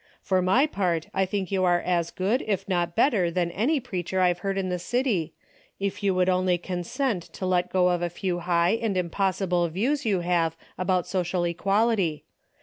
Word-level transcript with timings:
For 0.23 0.41
my 0.41 0.65
part, 0.65 1.09
I 1.13 1.27
think 1.27 1.51
you 1.51 1.63
are 1.63 1.79
as 1.79 2.09
good, 2.09 2.43
if 2.47 2.67
not 2.67 2.95
better, 2.95 3.29
than 3.29 3.51
any 3.51 3.79
preacher 3.79 4.19
I've 4.19 4.39
heard 4.39 4.57
in 4.57 4.69
the 4.69 4.79
city, 4.79 5.35
if 5.79 6.01
you 6.01 6.19
only 6.23 6.53
would 6.55 6.63
consent 6.63 7.21
to 7.33 7.45
let 7.45 7.71
go 7.71 7.89
of 7.89 8.01
a 8.01 8.09
few 8.09 8.39
high 8.39 8.79
and 8.81 8.97
impossible 8.97 9.67
views 9.69 10.03
you 10.03 10.21
have 10.21 10.57
about 10.75 11.05
social 11.05 11.43
equality. 11.43 12.25